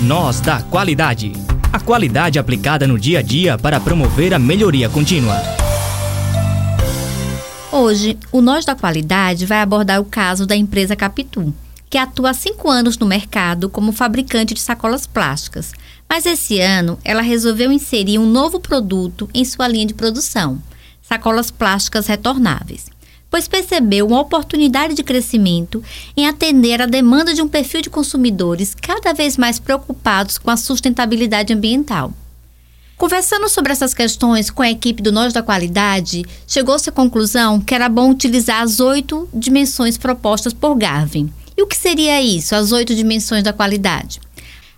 Nós 0.00 0.40
da 0.40 0.62
Qualidade. 0.62 1.32
A 1.72 1.80
qualidade 1.80 2.38
aplicada 2.38 2.86
no 2.86 2.96
dia 2.96 3.18
a 3.18 3.22
dia 3.22 3.58
para 3.58 3.80
promover 3.80 4.32
a 4.32 4.38
melhoria 4.38 4.88
contínua. 4.88 5.36
Hoje, 7.72 8.16
o 8.30 8.40
Nós 8.40 8.64
da 8.64 8.76
Qualidade 8.76 9.44
vai 9.44 9.60
abordar 9.60 10.00
o 10.00 10.04
caso 10.04 10.46
da 10.46 10.54
empresa 10.54 10.94
Capitu, 10.94 11.52
que 11.90 11.98
atua 11.98 12.30
há 12.30 12.34
cinco 12.34 12.70
anos 12.70 12.96
no 12.96 13.06
mercado 13.06 13.68
como 13.68 13.90
fabricante 13.90 14.54
de 14.54 14.60
sacolas 14.60 15.04
plásticas. 15.04 15.72
Mas 16.08 16.26
esse 16.26 16.60
ano, 16.60 16.96
ela 17.04 17.20
resolveu 17.20 17.72
inserir 17.72 18.20
um 18.20 18.30
novo 18.30 18.60
produto 18.60 19.28
em 19.34 19.44
sua 19.44 19.66
linha 19.66 19.86
de 19.86 19.94
produção: 19.94 20.62
sacolas 21.02 21.50
plásticas 21.50 22.06
retornáveis 22.06 22.86
pois 23.30 23.48
percebeu 23.48 24.06
uma 24.06 24.20
oportunidade 24.20 24.94
de 24.94 25.02
crescimento 25.02 25.82
em 26.16 26.26
atender 26.26 26.80
a 26.80 26.86
demanda 26.86 27.34
de 27.34 27.42
um 27.42 27.48
perfil 27.48 27.82
de 27.82 27.90
consumidores 27.90 28.74
cada 28.74 29.12
vez 29.12 29.36
mais 29.36 29.58
preocupados 29.58 30.38
com 30.38 30.50
a 30.50 30.56
sustentabilidade 30.56 31.52
ambiental. 31.52 32.12
Conversando 32.96 33.48
sobre 33.48 33.70
essas 33.70 33.94
questões 33.94 34.50
com 34.50 34.60
a 34.60 34.70
equipe 34.70 35.00
do 35.00 35.12
Nós 35.12 35.32
da 35.32 35.42
Qualidade, 35.42 36.24
chegou-se 36.48 36.88
à 36.88 36.92
conclusão 36.92 37.60
que 37.60 37.72
era 37.72 37.88
bom 37.88 38.10
utilizar 38.10 38.60
as 38.62 38.80
oito 38.80 39.28
dimensões 39.32 39.96
propostas 39.96 40.52
por 40.52 40.74
Garvin. 40.74 41.32
E 41.56 41.62
o 41.62 41.66
que 41.66 41.76
seria 41.76 42.20
isso, 42.20 42.56
as 42.56 42.72
oito 42.72 42.94
dimensões 42.94 43.44
da 43.44 43.52
qualidade? 43.52 44.20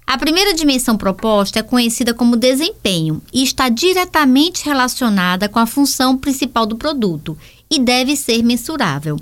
A 0.06 0.18
primeira 0.18 0.52
dimensão 0.52 0.96
proposta 0.96 1.60
é 1.60 1.62
conhecida 1.62 2.12
como 2.12 2.37
desempenho 2.37 3.23
e 3.32 3.42
está 3.42 3.68
diretamente 3.68 4.64
relacionada 4.64 5.48
com 5.48 5.59
a 5.59 5.66
função 5.66 6.18
principal 6.18 6.66
do 6.66 6.76
produto 6.76 7.38
e 7.70 7.79
deve 7.79 8.16
ser 8.16 8.42
mensurável. 8.42 9.16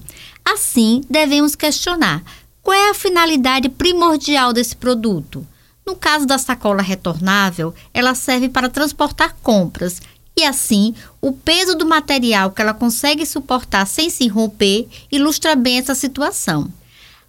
Assim, 0.44 1.02
devemos 1.08 1.54
questionar 1.54 2.22
qual 2.62 2.74
é 2.76 2.90
a 2.90 2.94
finalidade 2.94 3.68
primordial 3.68 4.52
desse 4.52 4.74
produto. 4.74 5.46
No 5.86 5.94
caso 5.94 6.26
da 6.26 6.38
sacola 6.38 6.82
retornável, 6.82 7.74
ela 7.92 8.14
serve 8.14 8.48
para 8.48 8.70
transportar 8.70 9.36
compras 9.42 10.00
e 10.36 10.44
assim 10.44 10.94
o 11.20 11.32
peso 11.32 11.74
do 11.74 11.86
material 11.86 12.50
que 12.50 12.62
ela 12.62 12.72
consegue 12.72 13.26
suportar 13.26 13.86
sem 13.86 14.08
se 14.08 14.28
romper 14.28 14.88
ilustra 15.10 15.54
bem 15.54 15.78
essa 15.78 15.94
situação. 15.94 16.72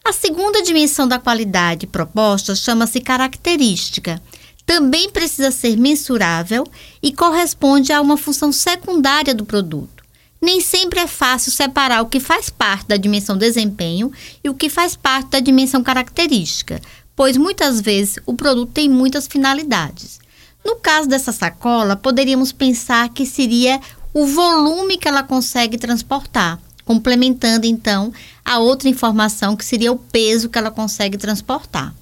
A 0.05 0.13
segunda 0.13 0.61
dimensão 0.61 1.07
da 1.07 1.19
qualidade 1.19 1.85
proposta 1.85 2.55
chama-se 2.55 3.01
característica. 3.01 4.21
Também 4.65 5.09
precisa 5.09 5.51
ser 5.51 5.75
mensurável 5.77 6.65
e 7.01 7.11
corresponde 7.11 7.91
a 7.91 7.99
uma 7.99 8.15
função 8.15 8.51
secundária 8.51 9.33
do 9.33 9.45
produto 9.45 9.98
nem 10.41 10.61
sempre 10.61 10.99
é 10.99 11.07
fácil 11.07 11.51
separar 11.51 12.01
o 12.01 12.07
que 12.07 12.19
faz 12.19 12.49
parte 12.49 12.87
da 12.87 12.97
dimensão 12.97 13.37
desempenho 13.37 14.11
e 14.43 14.49
o 14.49 14.53
que 14.53 14.69
faz 14.69 14.95
parte 14.95 15.31
da 15.31 15.39
dimensão 15.39 15.83
característica, 15.83 16.81
pois 17.15 17.35
muitas 17.35 17.81
vezes 17.81 18.19
o 18.25 18.33
produto 18.33 18.71
tem 18.71 18.89
muitas 18.89 19.27
finalidades. 19.27 20.19
No 20.63 20.75
caso 20.75 21.07
dessa 21.07 21.31
sacola, 21.31 21.95
poderíamos 21.95 22.51
pensar 22.51 23.09
que 23.09 23.25
seria 23.25 23.79
o 24.13 24.25
volume 24.25 24.97
que 24.97 25.07
ela 25.07 25.23
consegue 25.23 25.77
transportar, 25.77 26.59
complementando 26.85 27.65
então 27.65 28.11
a 28.43 28.59
outra 28.59 28.89
informação 28.89 29.55
que 29.55 29.65
seria 29.65 29.91
o 29.91 29.97
peso 29.97 30.49
que 30.49 30.57
ela 30.57 30.71
consegue 30.71 31.17
transportar. 31.17 31.93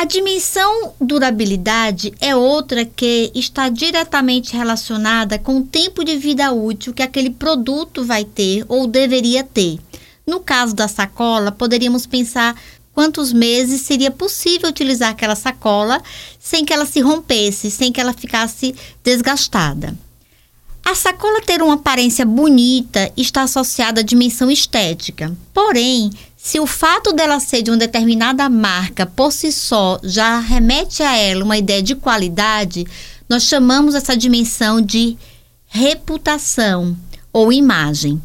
A 0.00 0.06
dimensão 0.06 0.94
durabilidade 0.98 2.14
é 2.22 2.34
outra 2.34 2.86
que 2.86 3.30
está 3.34 3.68
diretamente 3.68 4.56
relacionada 4.56 5.38
com 5.38 5.58
o 5.58 5.62
tempo 5.62 6.02
de 6.02 6.16
vida 6.16 6.50
útil 6.50 6.94
que 6.94 7.02
aquele 7.02 7.28
produto 7.28 8.02
vai 8.02 8.24
ter 8.24 8.64
ou 8.66 8.86
deveria 8.86 9.44
ter. 9.44 9.78
No 10.26 10.40
caso 10.40 10.74
da 10.74 10.88
sacola, 10.88 11.52
poderíamos 11.52 12.06
pensar 12.06 12.56
quantos 12.94 13.30
meses 13.30 13.82
seria 13.82 14.10
possível 14.10 14.70
utilizar 14.70 15.10
aquela 15.10 15.36
sacola 15.36 16.02
sem 16.38 16.64
que 16.64 16.72
ela 16.72 16.86
se 16.86 17.00
rompesse, 17.00 17.70
sem 17.70 17.92
que 17.92 18.00
ela 18.00 18.14
ficasse 18.14 18.74
desgastada. 19.04 19.94
A 20.82 20.94
sacola 20.94 21.42
ter 21.42 21.62
uma 21.62 21.74
aparência 21.74 22.24
bonita 22.24 23.12
está 23.18 23.42
associada 23.42 24.00
à 24.00 24.02
dimensão 24.02 24.50
estética. 24.50 25.36
Porém, 25.52 26.10
se 26.42 26.58
o 26.58 26.66
fato 26.66 27.12
dela 27.12 27.38
ser 27.38 27.60
de 27.60 27.70
uma 27.70 27.76
determinada 27.76 28.48
marca 28.48 29.04
por 29.04 29.30
si 29.30 29.52
só 29.52 30.00
já 30.02 30.40
remete 30.40 31.02
a 31.02 31.14
ela 31.14 31.44
uma 31.44 31.58
ideia 31.58 31.82
de 31.82 31.94
qualidade, 31.94 32.86
nós 33.28 33.42
chamamos 33.42 33.94
essa 33.94 34.16
dimensão 34.16 34.80
de 34.80 35.18
reputação 35.66 36.96
ou 37.30 37.52
imagem. 37.52 38.20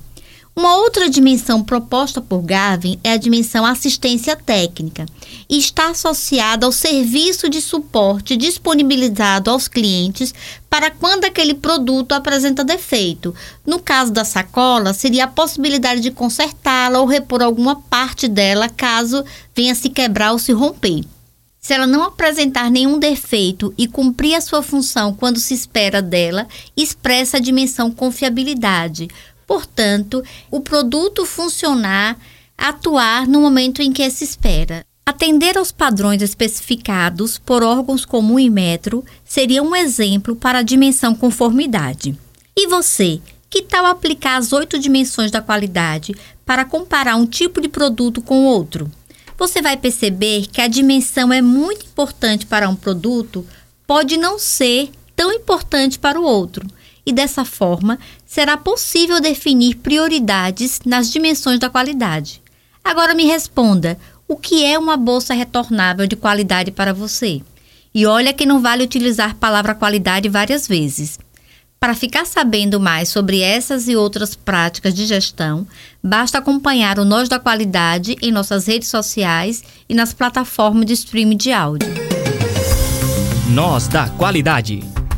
Uma 0.58 0.78
outra 0.78 1.10
dimensão 1.10 1.62
proposta 1.62 2.22
por 2.22 2.42
Gavin 2.42 2.98
é 3.04 3.12
a 3.12 3.18
dimensão 3.18 3.66
assistência 3.66 4.38
técnica 4.38 5.06
e 5.50 5.58
está 5.60 5.90
associada 5.90 6.66
ao 6.66 6.72
serviço 6.72 7.50
de 7.50 7.60
suporte 7.60 8.38
disponibilizado 8.38 9.52
aos 9.52 9.68
clientes 9.68 10.34
para 10.70 10.90
quando 10.90 11.26
aquele 11.26 11.56
produto 11.56 12.14
apresenta 12.14 12.64
defeito. 12.64 13.36
No 13.66 13.80
caso 13.80 14.14
da 14.14 14.24
sacola, 14.24 14.94
seria 14.94 15.26
a 15.26 15.28
possibilidade 15.28 16.00
de 16.00 16.10
consertá-la 16.10 17.00
ou 17.02 17.06
repor 17.06 17.44
alguma 17.44 17.76
parte 17.76 18.26
dela 18.26 18.70
caso 18.70 19.26
venha 19.54 19.76
se 19.76 19.90
quebrar 19.90 20.32
ou 20.32 20.40
se 20.40 20.54
romper. 20.54 21.04
Se 21.60 21.74
ela 21.74 21.88
não 21.88 22.04
apresentar 22.04 22.72
nenhum 22.72 22.98
defeito 22.98 23.74
e 23.78 23.88
cumprir 23.88 24.36
a 24.36 24.42
sua 24.42 24.62
função 24.62 25.14
quando 25.14 25.38
se 25.40 25.54
espera 25.54 26.02
dela, 26.02 26.48
expressa 26.78 27.38
a 27.38 27.42
dimensão 27.42 27.92
confiabilidade 27.92 29.10
Portanto, 29.48 30.24
o 30.50 30.60
produto 30.60 31.26
funcionar, 31.26 32.18
atuar 32.58 33.28
no 33.28 33.42
momento 33.42 33.82
em 33.82 33.92
que 33.92 34.10
se 34.10 34.24
espera. 34.24 34.86
Atender 35.06 35.56
aos 35.56 35.72
padrões 35.72 36.22
especificados 36.24 37.38
por 37.38 37.62
órgãos 37.62 38.06
como 38.06 38.34
o 38.34 38.40
Inmetro 38.40 39.06
seria 39.24 39.62
um 39.62 39.76
exemplo 39.76 40.36
para 40.36 40.60
a 40.60 40.64
dimensão 40.64 41.14
conformidade. 41.14 42.18
E 42.58 42.68
você, 42.68 43.22
que 43.50 43.62
tal 43.62 43.86
aplicar 43.86 44.38
as 44.38 44.52
oito 44.52 44.80
dimensões 44.80 45.30
da 45.30 45.42
qualidade 45.42 46.16
para 46.44 46.66
comparar 46.66 47.16
um 47.18 47.26
tipo 47.28 47.62
de 47.62 47.68
produto 47.68 48.20
com 48.20 48.46
outro? 48.46 48.90
Você 49.38 49.62
vai 49.62 49.78
perceber 49.78 50.48
que 50.48 50.62
a 50.62 50.68
dimensão 50.68 51.32
é 51.32 51.42
muito 51.42 51.86
importante 51.86 52.46
para 52.46 52.68
um 52.68 52.76
produto, 52.76 53.46
pode 53.86 54.18
não 54.18 54.40
ser 54.40 54.90
tão 55.16 55.32
importante 55.32 56.00
para 56.00 56.20
o 56.20 56.24
outro 56.24 56.66
e 57.06 57.14
dessa 57.14 57.46
forma 57.46 58.00
será 58.26 58.58
possível 58.58 59.22
definir 59.22 59.76
prioridades 59.76 60.80
nas 60.86 61.12
dimensões 61.12 61.60
da 61.60 61.70
qualidade. 61.70 62.42
Agora 62.84 63.14
me 63.14 63.26
responda: 63.26 63.98
o 64.28 64.36
que 64.36 64.66
é 64.66 64.78
uma 64.78 64.98
bolsa 64.98 65.34
retornável 65.34 66.08
de 66.08 66.16
qualidade 66.16 66.72
para 66.72 66.94
você? 66.94 67.42
E 67.94 68.06
olha 68.06 68.34
que 68.34 68.46
não 68.46 68.62
vale 68.62 68.84
utilizar 68.84 69.32
a 69.32 69.36
palavra 69.36 69.76
qualidade 69.76 70.28
várias 70.28 70.68
vezes. 70.68 71.18
Para 71.80 71.94
ficar 71.94 72.26
sabendo 72.26 72.80
mais 72.80 73.10
sobre 73.10 73.42
essas 73.42 73.88
e 73.88 73.96
outras 73.96 74.36
práticas 74.36 74.94
de 74.94 75.06
gestão, 75.06 75.68
basta 76.04 76.40
acompanhar 76.40 76.98
o 76.98 77.06
Nós 77.06 77.30
da 77.30 77.40
Qualidade 77.40 78.18
em 78.22 78.32
nossas 78.32 78.66
redes 78.66 78.90
sociais 78.90 79.64
e 79.88 79.94
nas 79.94 80.14
plataformas 80.14 80.86
de 80.86 80.94
streaming 80.94 81.38
de 81.38 81.52
áudio. 81.52 81.88
Nós 83.50 83.88
da 83.88 84.10
Qualidade 84.10 84.95